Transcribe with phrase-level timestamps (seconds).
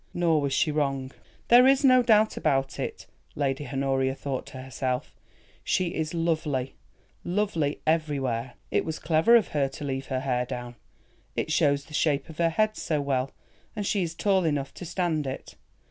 [0.15, 1.11] Nor was she wrong.
[1.49, 3.05] "There is no doubt about it,"
[3.35, 5.15] Lady Honoria thought to herself,
[5.63, 8.55] "she is lovely—lovely everywhere.
[8.71, 10.73] It was clever of her to leave her hair down;
[11.35, 13.29] it shows the shape of her head so well,
[13.75, 15.53] and she is tall enough to stand it.